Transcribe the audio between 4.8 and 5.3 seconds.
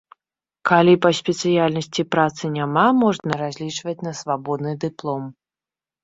дыплом.